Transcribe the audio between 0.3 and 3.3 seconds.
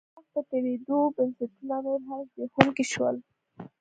په تېرېدو بنسټونه نور هم زبېښونکي شول.